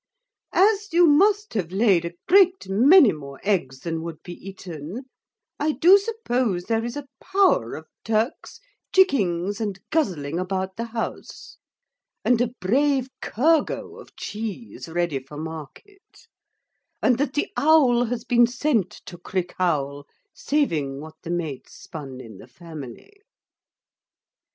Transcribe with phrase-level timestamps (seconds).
[0.51, 5.03] As you must have layed a great many more eggs than would be eaten,
[5.59, 8.59] I do suppose there is a power of turks,
[8.91, 11.57] chickings, and guzzling about the house;
[12.25, 16.25] and a brave kergo of cheese ready for market;
[17.03, 22.39] and that the owl has been sent to Crickhowel, saving what the maids spun in
[22.39, 23.21] the family.